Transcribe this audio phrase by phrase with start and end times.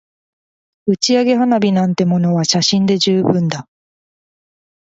[0.87, 3.69] 打ち上げ花火なんてものは写真で十分だ